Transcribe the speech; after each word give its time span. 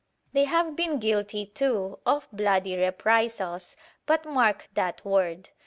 They 0.33 0.45
have 0.45 0.75
been 0.75 0.97
guilty, 0.97 1.45
too, 1.45 1.99
of 2.07 2.27
bloody 2.33 2.75
reprisals; 2.75 3.77
but 4.07 4.25
mark 4.25 4.67
that 4.73 5.05
word! 5.05 5.51